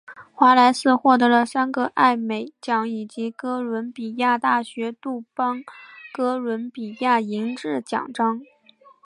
[0.33, 5.61] 华莱士获得了三个艾美奖以及哥伦比亚大学杜邦
[6.11, 8.41] 哥伦比亚银质奖章。